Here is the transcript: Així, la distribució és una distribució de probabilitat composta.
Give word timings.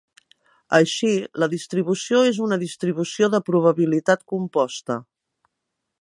Així, 0.77 1.09
la 1.43 1.49
distribució 1.51 2.23
és 2.31 2.41
una 2.47 2.59
distribució 2.65 3.29
de 3.37 3.43
probabilitat 3.51 4.29
composta. 4.35 4.99